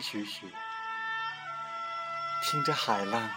[0.00, 0.52] 徐徐，
[2.44, 3.30] 听着海浪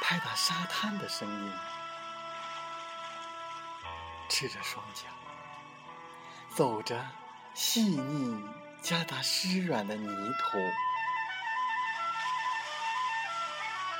[0.00, 1.52] 拍打沙滩的声音，
[4.28, 5.04] 赤着双脚，
[6.54, 7.06] 走着
[7.54, 8.44] 细腻
[8.82, 10.58] 夹杂湿软的泥土，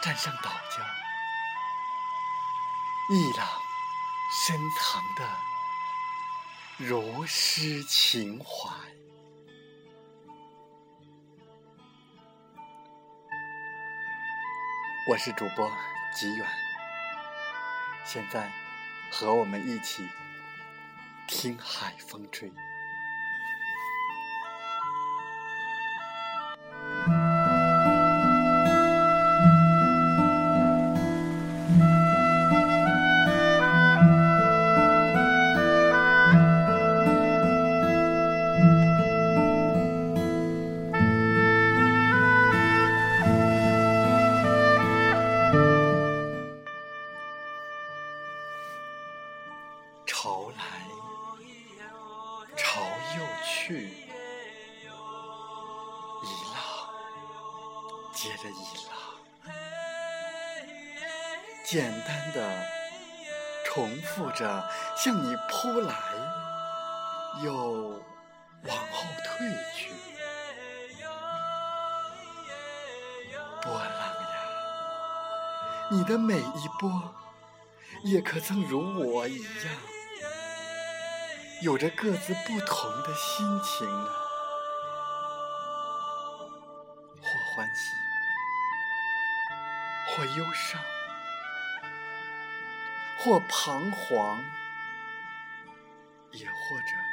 [0.02, 0.80] 站上岛礁，
[3.10, 3.48] 一朗
[4.46, 5.28] 深藏的
[6.77, 8.94] 如诗情怀。
[15.06, 15.70] 我是主播
[16.14, 16.47] 吉远，
[18.06, 18.50] 现在
[19.10, 20.08] 和我们一起
[21.27, 22.50] 听海风吹。
[61.75, 62.48] 简单的
[63.64, 65.92] 重复着向你扑来，
[67.42, 67.53] 又
[68.62, 69.91] 往后退去。
[73.60, 74.37] 波浪呀，
[75.91, 77.12] 你的每一波，
[78.04, 79.75] 也可曾如我一样？
[81.60, 84.09] 有着各自不同的心情呢，
[87.21, 87.91] 或欢喜，
[90.16, 90.81] 或忧伤，
[93.24, 94.38] 或彷徨，
[96.32, 97.03] 也或者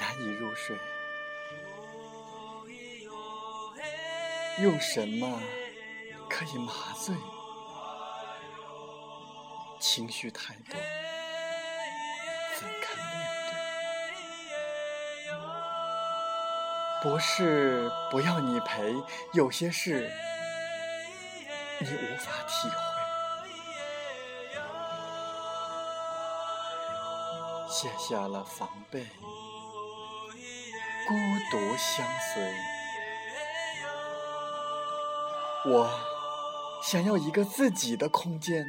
[0.00, 0.76] 难以入睡，
[4.58, 5.40] 用什么
[6.28, 7.14] 可以麻醉？
[9.78, 10.80] 情绪太多，
[12.58, 13.14] 怎堪面
[17.02, 17.02] 对？
[17.02, 18.94] 不是不要你陪，
[19.34, 20.10] 有些事
[21.78, 22.74] 你无法体会。
[27.68, 29.06] 卸下了防备，
[31.10, 31.16] 孤
[31.50, 32.54] 独相随。
[35.66, 35.90] 我
[36.84, 38.64] 想要一个自己的空间，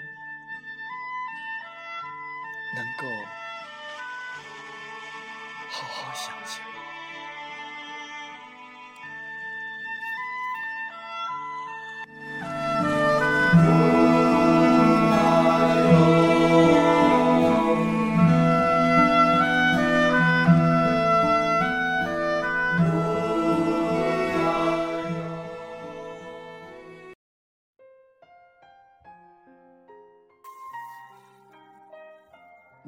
[2.76, 3.06] 能够
[5.70, 6.66] 好好想想。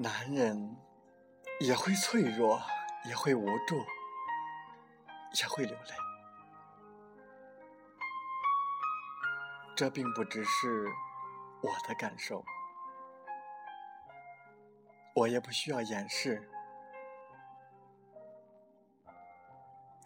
[0.03, 0.75] 男人
[1.62, 2.62] 也会脆弱，
[3.06, 3.78] 也会无助，
[5.40, 5.96] 也会流泪。
[9.78, 10.92] 这并不只是
[11.62, 12.44] 我的感受，
[15.16, 16.51] 我也不需要掩饰。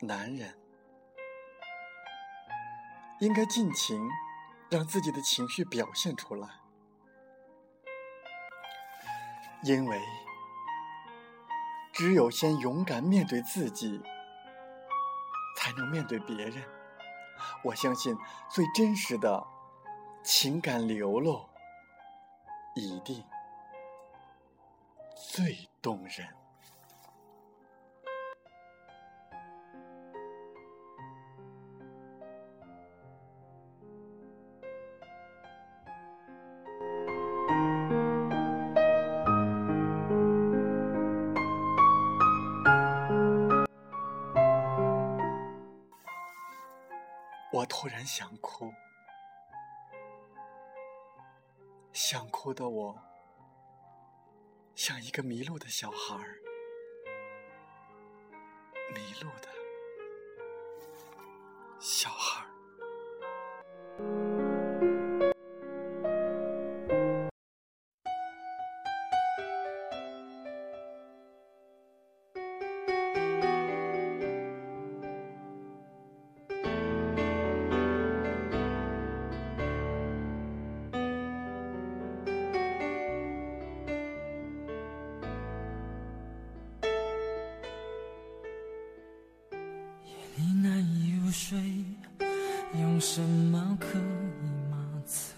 [0.01, 0.55] 男人
[3.19, 4.07] 应该尽情
[4.69, 6.66] 让自己的情绪表现出来。
[9.63, 10.01] 因为
[11.91, 14.01] 只有先勇敢面对自己，
[15.57, 16.63] 才能面对别人。
[17.63, 18.17] 我相信
[18.49, 19.45] 最真实的
[20.23, 21.49] 情感流露，
[22.75, 23.23] 一定
[25.15, 26.27] 最动人。
[47.57, 48.71] 我突然想哭，
[51.91, 52.95] 想哭的我，
[54.75, 56.37] 像一个迷路的小孩儿，
[58.93, 59.49] 迷路的
[61.79, 64.26] 小孩儿。
[92.97, 94.01] 用什么可以
[94.71, 95.35] 麻醉？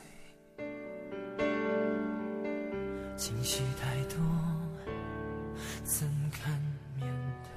[3.18, 4.18] 情绪太多，
[5.84, 6.58] 怎堪
[6.96, 7.06] 面
[7.44, 7.52] 对？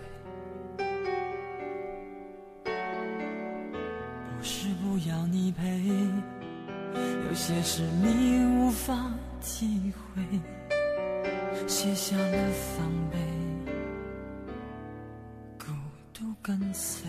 [4.37, 5.79] 不是不要你陪，
[7.29, 9.09] 有些事你无法
[9.41, 10.21] 体会，
[11.69, 13.17] 卸下了防备，
[15.61, 15.67] 孤
[16.13, 17.09] 独跟随。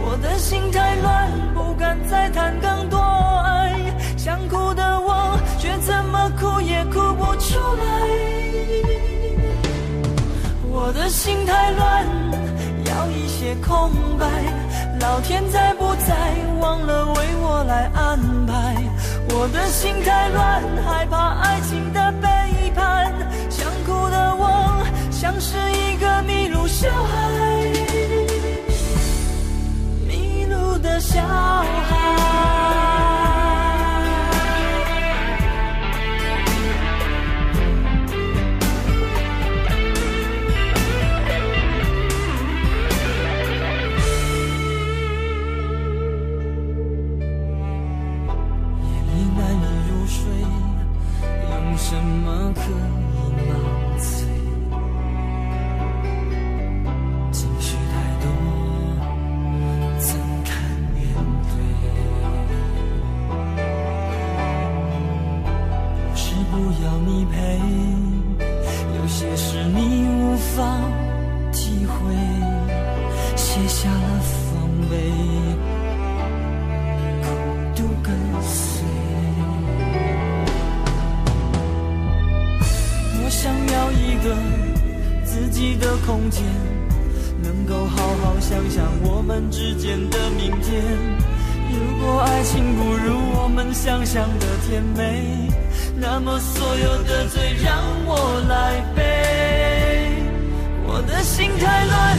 [0.00, 3.72] 我的心太乱，不敢再谈更多爱。
[4.16, 7.84] 想哭的我，却怎么哭也哭不出来。
[10.70, 12.06] 我的心太乱，
[12.86, 14.26] 要一些空白。
[15.00, 16.14] 老天在不在，
[16.60, 18.76] 忘了为我来安排。
[19.30, 23.12] 我的心太乱，害怕爱情的背叛。
[23.50, 27.87] 想哭的我，像是一个迷路小孩。
[31.00, 32.57] 小孩。
[73.58, 74.96] 卸下了防备，
[77.22, 77.26] 孤
[77.74, 78.84] 独跟随。
[83.20, 84.36] 我想要一个
[85.24, 86.44] 自己的空间，
[87.42, 90.84] 能够好好想想我们之间的明天。
[91.70, 95.50] 如果爱情不如我们想象的甜美，
[95.96, 97.74] 那么所有的罪让
[98.06, 99.02] 我来背。
[100.86, 102.18] 我的心太乱，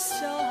[0.00, 0.49] so